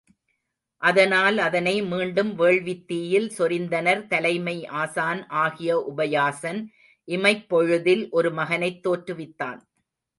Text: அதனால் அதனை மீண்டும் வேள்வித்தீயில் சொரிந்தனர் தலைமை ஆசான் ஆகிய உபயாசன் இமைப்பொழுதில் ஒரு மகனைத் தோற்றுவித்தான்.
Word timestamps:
அதனால் 0.81 1.37
அதனை 1.37 1.81
மீண்டும் 1.81 2.39
வேள்வித்தீயில் 2.39 3.29
சொரிந்தனர் 3.37 4.01
தலைமை 4.07 4.65
ஆசான் 4.73 5.27
ஆகிய 5.37 5.77
உபயாசன் 5.91 6.61
இமைப்பொழுதில் 7.07 8.09
ஒரு 8.09 8.31
மகனைத் 8.31 8.83
தோற்றுவித்தான். 8.87 9.61